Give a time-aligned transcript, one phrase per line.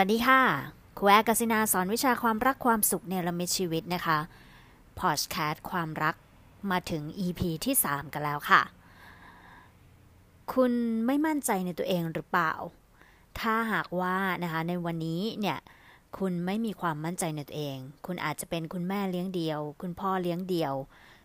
[0.00, 0.42] วัสดีค่ะ
[0.98, 4.18] ครูแอกสินาสอนวิชาความรักความสุขเนรมิตชีวิตนะคะ
[4.98, 6.14] พอดแคสต์ความรัก
[6.70, 8.62] มาถึง EP ที่ 3 กันแล้วค่ะ
[10.52, 10.72] คุณ
[11.06, 12.52] ไม่มั่นใจในตัวเองหรือเปล่า
[13.40, 15.58] ถ้าหากว่านะคะในวันนี้เนี่ย
[16.18, 20.74] คุณไม่มีความมั่นใจในตัวเอง คุณอาจจะเป็นคุณแม่เลี้ยงเดียว คุณพ่อเลี้ยงเดียว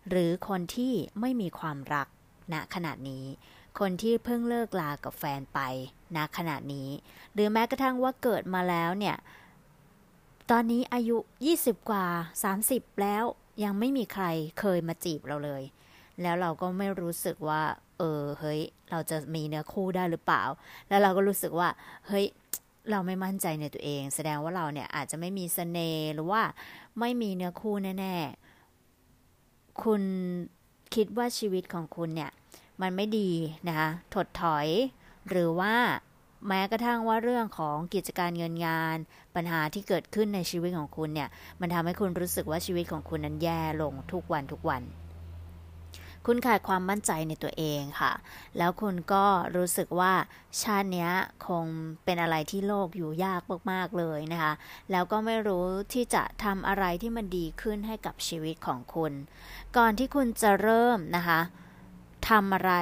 [0.10, 2.08] หรือคนที่ไม่มีความรัก
[2.54, 3.26] ณขนาดนี้
[3.80, 5.60] คนที่เพิ่งเลิกลากับแฟนไป
[6.16, 6.90] นะขณะนี้
[7.34, 9.18] หรือแม้กระทั่งว่าเกิดมาแล้วเนี่ย
[10.52, 11.18] ตอนนี้อายุ
[11.54, 12.06] 20 กว่า
[12.54, 13.24] 30 แล้ว
[13.64, 14.26] ยังไม่มีใคร
[14.60, 15.64] เคยมาจีบเราเลย
[16.22, 17.62] แล้วเราก็ไม่รู้สึกว่า
[17.98, 18.62] เออเฮ้ย
[18.92, 20.44] เราจะมีเนื้อคู่ได้หรือเปล่า
[20.90, 21.70] แล้วเราก็รู้สึกว่า
[22.08, 22.26] เฮ้ย
[22.92, 26.42] เราไม่มั่นใจในตัวเอง แสดงว่าเราเนี่ยอาจจะไม่มีสเสน่ห์หรือว่า
[27.00, 28.16] ไม่มีเนื้อคู่แน่
[29.00, 30.02] ๆ คุณ
[30.96, 32.32] คิดว่าชีวิตของคุณเนี่ย
[32.82, 33.32] มันไม่ดี
[33.68, 34.68] นะคะถดถอย
[35.30, 35.76] หรือว่า
[36.48, 38.98] แม้กระทั่งว่าเรื่องของกิจการเงินงาน
[39.36, 41.30] ปัญหาที่เกิดขึ้นในชีวิตของคุณเนี่ย
[41.62, 44.84] มันทำให้คุณรู้สึกว่าชีวิตของคุณนั้นแย่ลงทุกวันทุกวัน
[46.28, 48.12] คุณขาดความมั่นใจในตัวเองค่ะ
[48.58, 49.26] แล้วคุณก็
[49.56, 50.14] รู้สึกว่า
[50.62, 51.10] ชาตินี้
[51.48, 51.66] คง
[52.06, 53.42] เป็นอะไรที่โลกอยู่ยาก
[53.72, 54.54] มากๆเลยนะคะ
[54.92, 59.14] แล้วก็ไม่รู้ที่จะทำอะไรที่มันดีขึ้นให้กับชีวิตของคุณ
[59.78, 61.40] ก่อนที่คุณจะเริ่มนะคะ
[62.30, 62.74] ทำอะไร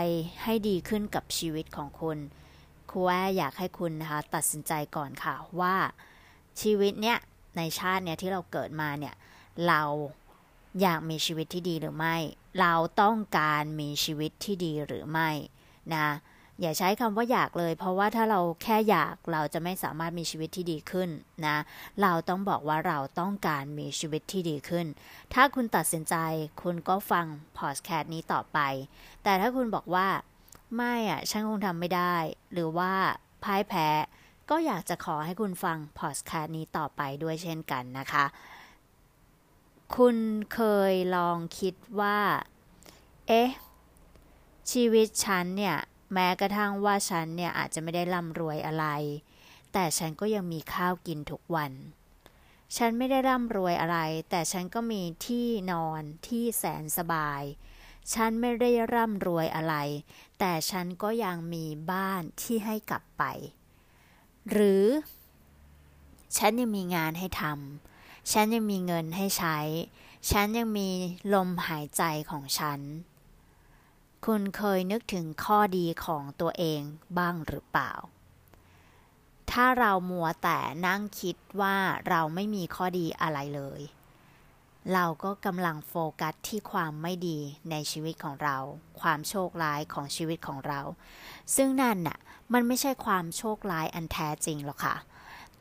[0.43, 2.17] ให้ดีขึ้นกับชีวิตของคุณ
[2.89, 5.75] ครูแออยากให้คุณนะคะตัดสินใจก่อนค่ะว่า
[6.61, 7.17] ชีวิตเนี้ย
[7.57, 9.15] ในชาติเนี้ยที่เราเกิดมาเนี่ย
[9.67, 9.81] เรา
[10.81, 12.15] อยากมีชีวิตที่ดีหรือไม่
[12.59, 15.29] เราต้องการมีชีวิตที่ดีหรือไม่
[15.93, 16.07] นะ
[16.61, 21.09] อย่าใช้คำว่าอยากเลย เพราะว่าถ้าเราแค่อยากเราจะไม่สามารถมีชีวิตที่ดีขึ้น
[21.45, 21.57] นะ
[22.01, 24.85] เราต้องบอกว่าเราต้องการมีชีวิตที่ดีขึ้น
[25.33, 26.15] ถ้าคุณตัดสินใจ
[26.61, 27.25] คุณก็ฟัง
[27.57, 28.59] พอดแคสต์นี้ต่อไป
[29.23, 30.07] แต่ถ้าคุณบอกว่า
[30.75, 32.15] ไม่อะฉันคงทำไม่ได้
[32.53, 32.93] หรือว่า
[33.43, 33.87] พ่ายแพ้
[34.49, 38.25] ก็อยากจะขอให้คุณฟังพอดแคสต์นี้ต่อไปด้วยเช่นกันนะคะ
[39.95, 40.17] คุณ
[40.53, 40.59] เค
[40.91, 42.19] ยลองคิดว่า
[43.27, 43.49] เอ๊ะ
[44.71, 45.77] ชีวิตฉันเนี่ย
[46.13, 48.85] แม้กระทั่งว่าฉันเนี่ยอาจจะไม่ได้ร่ำรวยอะไร
[49.73, 51.73] แต่ฉันก็ยังมีข้าวกินทุกวัน
[52.77, 53.97] ฉันไม่ได้ร่ำรวยอะไร
[54.29, 57.41] แต่ฉันก็มีที่นอนที่แสนสบาย
[58.13, 59.75] ฉันไม่ได้ร่ำรวยอะไร
[60.39, 63.23] แต่ฉันก็ยังมีบ้านที่ให้กลับไป
[64.49, 64.85] หรือ
[66.37, 69.57] ฉันยังมีงานให้ทำ ฉันยังมีเงินให้ใช้
[70.31, 70.89] ฉันยังมี
[71.33, 72.79] ลมหายใจของฉัน
[74.25, 76.81] คุณเคยนึกถึงข้อดีของตัวเอง
[77.17, 77.91] บ้างหรือเปล่า
[79.51, 81.75] ถ้าเรามัวแต่นั่งคิดว่า
[82.09, 83.81] เราไม่มีข้อดีอะไรเลย
[84.93, 87.39] เราก็กำลังโฟกัสที่ความไม่ดี
[87.71, 88.57] ในชีวิตของเรา
[89.01, 90.79] ความโชคร้ายของชีวิตของเรา
[91.55, 92.17] ซึ่งนั่นน่ะ
[92.53, 94.95] มันไม่ใช่ความโชคร้ายอันแท้จริงหรอกค่ะ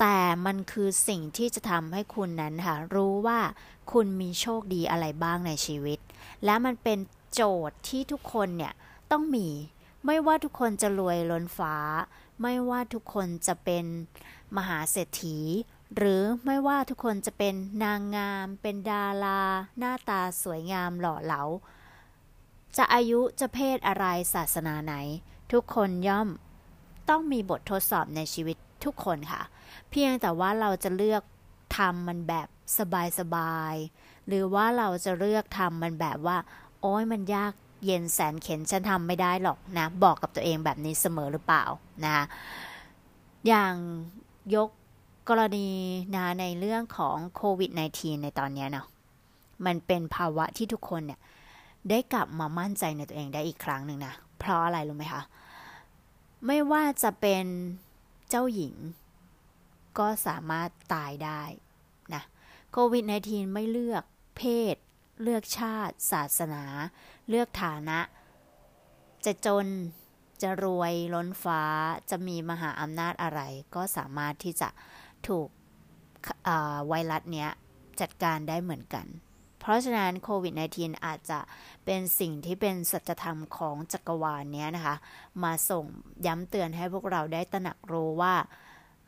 [0.00, 0.16] แต่
[0.46, 3.40] มันคือสิ่งที่จะทำให้คุณนั้นค่ะรู้ว่า
[3.92, 5.98] คุณมีโชคดีอะไรบ้างในชีวิต
[6.44, 6.98] และมันเป็น
[7.34, 8.72] โจทย์ที่ทุกคนเนี่ย
[9.10, 9.48] ต้องมี
[10.06, 11.74] ไม่ว่าทุกคนจะรวยล้นฟ้า
[12.42, 13.84] ไม่ว่าทุกคนจะเป็น
[14.56, 15.38] มหาเศรษฐี
[15.96, 19.42] หรือไม่ว่าทุกคนจะเป็นนางงาม เป็นดารา
[19.78, 21.42] หน้าตาสวยงามหล่อเหลา
[22.76, 24.94] จะอายุจะเพศอะไรศาสนาไหน
[25.52, 26.28] ทุกคนย่อม
[27.08, 29.42] ต้องมีบททดสอบในชีวิตทุกคนค่ะ
[29.90, 31.22] เพียงแต่ว่าเราจะเลือก
[31.76, 32.48] ทำมันแบบ
[33.18, 36.36] สบายๆ หรือว่าเราจะเลือกทำมันแบบว่า
[36.80, 37.52] โอ้ยมันยาก
[37.84, 41.64] เย็นแสนเข็นฉันทำไม่ได้หรอกนะ บอกกับตัวเองแบบนี้เสมอหรือเปล่า
[42.04, 42.24] นะ
[43.46, 43.74] อย่าง
[44.54, 44.68] ยก
[45.28, 45.68] กรณี
[46.16, 48.86] นะในเรื่องของโควิด -19 ในตอนนี้เนาะ
[49.66, 51.20] มันเป็นภาวะที่ทุกคนเนี่ย
[51.90, 55.22] ได้กลับมามั่นใจในตัวเองได้อีกครั้งหนึ่งนะ เพราะอะไรรู้ไหมคะ
[56.46, 57.44] ไม่ว่าจะเป็น
[58.28, 58.74] เจ้าหญิง
[59.98, 61.42] ก็สามารถตายได้
[62.14, 62.22] นะ
[62.72, 64.04] โควิด -19 ไม่เลือก
[64.36, 64.42] เพ
[64.74, 64.76] ศ
[65.22, 66.64] เลือกชาติ ศาสนา
[67.28, 67.98] เลือกฐานะ
[69.24, 69.66] จะจน
[70.42, 71.62] จะรวยล้นฟ้า
[72.10, 73.40] จะมีมหาอำนาจอะไร
[73.74, 74.68] ก็สามารถที่จะ
[75.28, 75.48] ถูก
[76.88, 77.50] ไวรัสเนี้ย
[78.00, 79.06] จัดการได้เหมือนกัน
[79.60, 81.40] เพราะฉะนั้นโควิด -19 อาจจะ
[81.84, 84.96] เป็นสิ่งที่เป็นสัจธรรมของจักรวาลเนี้ยนะคะ
[85.44, 85.84] มาส่ง
[86.26, 88.34] ย้ำเตือนให้พวกเราได้ตระหนักรู้ว่า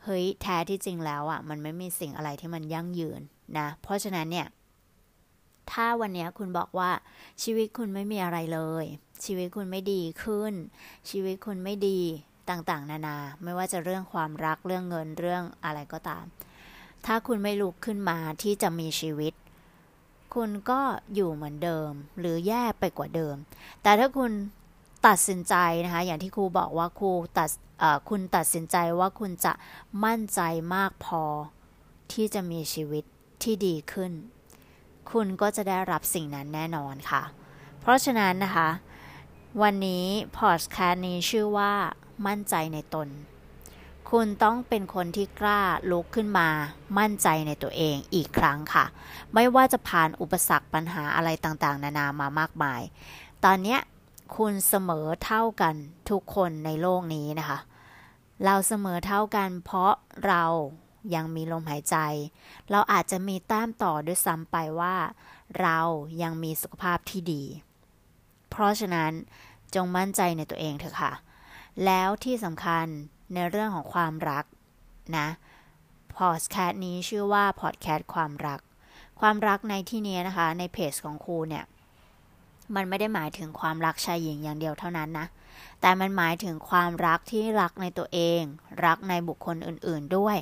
[0.05, 3.21] เฮ้ย แท้ที่จริงแล้วอะ่ะ มันไม่มีสิ่งอะไรที่มันยั่งยืน
[3.59, 4.47] นะ เพราะฉะนั้นเนี่ย
[5.73, 6.91] ถ้าวันนี้คุณบอกว่า
[7.43, 8.85] ชีวิตคุณไม่มีอะไรเลย
[9.25, 10.53] ชีวิตคุณไม่ดีขึ้น
[11.11, 12.01] ชีวิตคุณไม่ดี
[12.51, 16.25] ต่างๆ นานา ไม่ว่าจะเรื่องความรักเรื่องเงินเรื่องอะไรก็ตาม
[17.07, 19.33] ถ้าคุณไม่ลุกขึ้นมาที่จะมีชีวิต
[20.35, 20.81] คุณก็
[21.15, 23.37] อยู่เหมือนเดิม หรือแย่ไปกว่าเดิม
[23.83, 24.33] แต่ถ้าคุณ
[25.07, 27.51] ตัดสินใจนะคะ อย่างที่ครูบอกว่าครูตัด
[28.09, 29.53] คุณตัดสินใจว่าคุณจะ
[30.05, 30.41] มั่นใจ
[30.75, 31.23] มากพอ
[32.13, 33.05] ที่จะมีชีวิต
[33.43, 34.13] ที่ดีขึ้น
[35.13, 37.23] คุณก็จะได้รับสิ่งนั้นแน่นอนค่ะ
[37.81, 38.69] เพราะฉะนั้นนะคะ
[39.63, 40.05] วันนี้
[40.39, 41.73] พอดแคสต์นี้ชื่อว่า
[42.27, 43.09] มั่นใจในตน
[44.11, 45.61] คุณต้องเป็นคนที่กล้า
[45.91, 46.49] ลุกขึ้นมา
[46.99, 48.85] มั่นใจในตัวเองอีกครั้งค่ะ
[49.35, 52.81] ไม่ว่าจะผ่านอุปสรรคปัญหาอะไรต่างๆ นานามามากมาย
[53.45, 53.79] ตอนนี้
[54.37, 55.75] คุณเสมอเท่ากัน
[56.11, 57.59] ทุกคนในโลกนี้นะคะ
[58.45, 59.93] เราเสมอเท่ากันเพราะ
[60.27, 60.45] เรา
[61.15, 61.97] ยังมีลมหายใจ
[62.71, 64.97] เราอาจจะมีแต้มต่อด้วยซ้ำไปว่า
[65.61, 65.79] เรา
[66.23, 67.43] ยังมีสุขภาพที่ดี
[68.51, 69.13] เพราะฉะนั้น
[69.75, 71.13] จงมั่นใจในตัวเองเถอะค่ะ
[71.85, 72.87] แล้วที่สำคัญ
[73.35, 74.45] ในเรื่องของความรัก
[75.17, 75.29] นะ
[76.17, 78.61] พอดแคสต์นี้ชื่อว่าพอดแคสต์ความรัก
[79.21, 81.65] ความรักในที่นี้นะคะ ในเพจของครูเนี่ย
[82.75, 85.27] มันไม่ได้หมายถึงความรักชายหญิงอย่างเดียวเท่านั้นนะ
[85.81, 88.43] แต่มันหมายถึงความรักที่รักในตัวเอง
[88.85, 90.37] รักในบุคคลอื่น ๆด้วย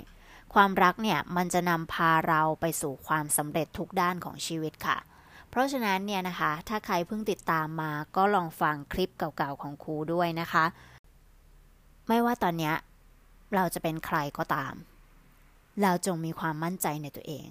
[0.54, 4.98] ความรักเนี่ยมันจะนำพาเราไปสู่ความสำเร็จทุกด้านของชีวิตค่ะ
[5.50, 10.64] เพราะฉะนั้นเนี่ยนะคะ ถ้าใครเพิ่งติดตามมาก็ลองฟังคลิปเก่าๆของครูด้วยนะคะ
[12.08, 12.72] ไม่ว่าตอนนี้
[13.54, 14.74] เราจะเป็นใครก็ตาม
[15.82, 17.46] เราจงมีความมั่นใจในตัวเอง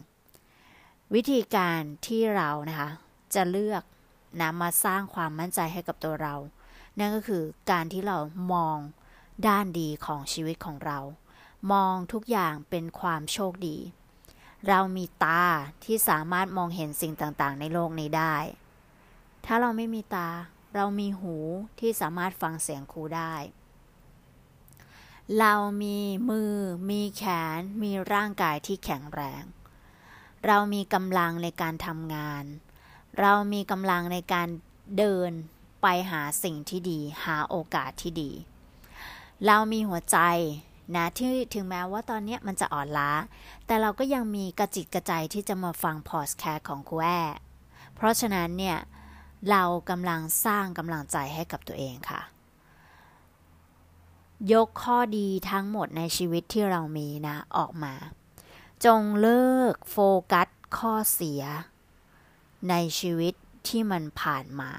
[1.13, 2.89] วิธีการที่เรานะคะ
[3.35, 3.83] จะเลือก
[4.39, 6.35] นะมาสร้างความมั่นใจให้กับตัวเรา
[6.99, 8.17] นั่นก็คือการที่เรา
[8.53, 8.77] มอง
[9.47, 10.99] ด้านดีของชีวิตของเรา
[11.71, 13.77] มองทุกอย่างเป็นความโชคดี
[14.67, 15.43] เรามีตา
[15.83, 18.35] ที่สามารถมองเห็นสิ่งต่างๆ ในโลกนี้ได้
[19.45, 20.29] ถ้าเราไม่มีตา
[20.75, 21.35] เรามีหู
[21.79, 23.33] ที่สามารถฟังเสียงครูได้
[25.39, 25.99] เรามี
[26.29, 26.55] มือ
[26.89, 27.23] มีแข
[27.57, 29.43] น มีร่างกายที่แข็งแรง
[30.45, 32.43] เรามีกำลังในการทำงาน
[33.19, 34.47] เรามีกำลังในการ
[34.97, 35.31] เดิน
[35.81, 38.31] ไปหาสิ่งที่ดี หาโอกาสที่ดี
[39.45, 40.17] เรามีหัวใจ
[40.95, 43.11] นะที่ถึงแม้ว่าตอนนี้มันจะอ่อนล้า
[43.65, 47.07] แต่เราก็ยังมีกระจิตกระใจที่จะมาฟังพอดแคสต์ของครูแอ
[47.95, 48.77] เพราะฉะนั้นเนี่ย
[49.49, 52.21] เรากำลังสร้างกำลังใจให้กับตัวเองค่ะ
[54.53, 57.93] ยกข้อดีทั้งหมดในชีวิตที่เรามีนะออกมา
[58.85, 59.97] จงเลิกโฟ
[60.31, 60.47] กัส
[60.77, 61.43] ข้อเสีย
[62.69, 63.33] ในชีวิต
[63.67, 64.71] ที่มันผ่านมา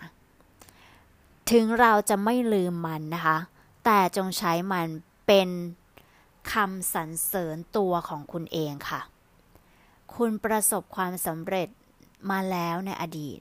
[1.50, 3.38] ถึงเราจะไม่ลืมมันนะคะ
[3.84, 4.86] แต่จงใช้มัน
[5.26, 5.48] เป็น
[6.52, 9.00] คำสรรเสริญตัวของคุณเองค่ะ
[10.14, 11.68] คุณประสบความสำเร็จ
[12.30, 13.38] มาแล้วในอดีต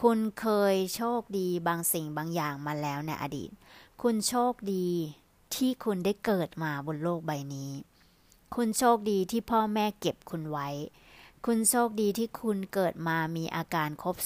[0.00, 3.50] คุณเคยโชคดีบางสิ่งบางอย่างมาแล้วในอดีต
[4.02, 4.88] คุณโชคดี
[5.54, 7.70] ที่คุณได้เกิดมาบนโลกใบนี้
[8.54, 10.68] คุณโชคดีที่พ่อแม่เก็บคุณไว้
[11.46, 14.16] คุณโชคดีที่คุณเกิดมามีอาการครบ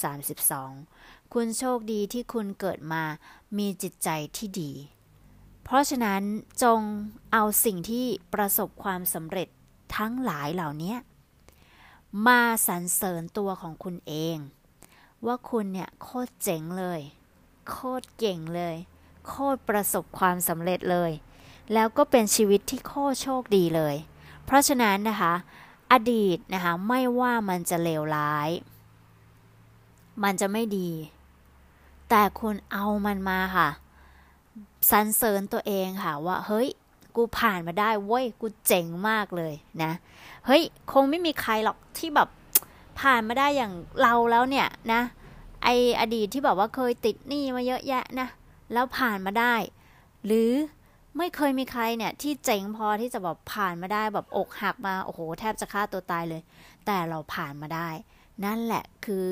[0.61, 3.03] 32 คุณโชคดีที่คุณเกิดมา
[3.57, 4.71] มีจิตใจที่ดี
[5.69, 6.21] เพราะฉะนั้น
[6.63, 6.79] จง
[7.33, 9.47] เอาสิ่งที่ประสบความสำเร็จ
[9.97, 10.95] ทั้งหลายเหล่านี้
[12.27, 14.37] มาสรรเสริญตัวของคุณเอง
[15.25, 17.01] ว่าคุณเนี่ยโคตรเจ๋งเลย
[17.69, 18.75] โคตรเก่งเลย
[19.27, 21.11] โคตรประสบความสำเร็จเลย
[21.73, 23.95] แล้วก็เป็นชีวิตที่โคตรโชคดีเลย
[24.45, 25.33] เพราะฉะนั้นนะคะ
[25.91, 28.49] อดีตนะคะไม่ว่ามันจะเลวร้าย
[30.23, 30.89] มันจะไม่ดี
[32.09, 33.69] แต่คุณเอามันมาค่ะ
[34.89, 36.67] สรรเสริญตัวเองค่ะว่าเฮ้ย
[37.15, 39.53] กูผ่านมาได้เว้ยกูเจ๋งมากเลย
[39.83, 39.91] นะ
[40.45, 42.29] เฮ้ยคงไม่มีใครหรอกที่แบบ
[42.99, 45.01] ผ่านมาได้อย่างเราแล้วเนี่ยนะ
[45.63, 45.67] ไอ
[45.99, 48.27] อดีตที่แบบว่าเคยติดหนี้มาเยอะแยะนะ
[48.73, 49.55] แล้วผ่านมาได้
[50.25, 50.51] หรือ
[51.17, 56.41] ไม่เคยมีใครเนี่ย ที่เจ๋งพอที่จะแบบผ่านมาได้แบบอกหักมาโอ้โห แทบจะฆ่าตัวตายเลย
[56.85, 57.89] แต่เราผ่านมาได้
[58.45, 59.29] นั่นแหละคือ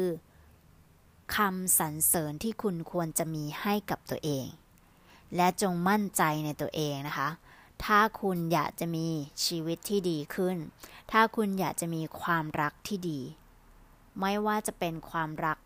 [1.35, 4.45] คำสรรเสริญที่คุณควรจะมีให้กับตัวเอง
[5.35, 7.29] และจงมั่นใจในตัวเองนะคะ
[7.83, 9.07] ถ้าคุณอยากจะมี
[9.45, 10.57] ชีวิตที่ดีขึ้น
[11.11, 13.21] ถ้าคุณอยากจะมีความรักที่ดี
[14.19, 15.57] ไม่ว่าจะเป็นความรัก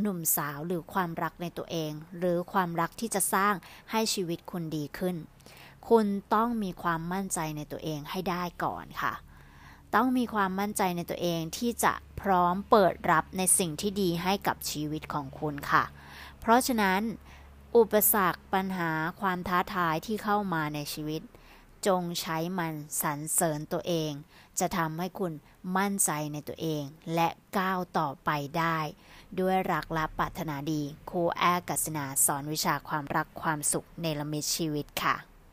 [0.00, 3.54] หนุ่มสาวหรือความรักในตัวเอง หรือความรักที่จะสร้าง
[3.90, 5.16] ให้ชีวิตคุณดีขึ้น
[5.88, 9.12] คุณต้องมีความมั่นใจในตัวเองให้ได้ก่อนค่ะ
[9.94, 15.84] ต้องมีความมั่นใจในตัวเองที่จะพร้อมเปิดรับในสิ่งที่ดีให้กับชีวิตของคุณค่ะ
[16.40, 17.00] เพราะฉะนั้น
[17.76, 18.90] อุปสรรคปัญหา
[19.20, 21.22] ความท้าทายที่เข้ามาในชีวิต
[21.86, 24.12] จงใช้มันสรรเสริญตัวเอง
[24.58, 25.32] จะทำให้คุณ
[25.76, 26.82] มั่นใจในตัวเอง
[27.14, 27.28] และ
[27.58, 28.78] ก้าวต่อไปได้
[29.40, 35.35] ด้วยรักและปรารถนาดีครูแอกัสนาสอนวิชาความรักความสุขในละมิตชีวิตค่ะ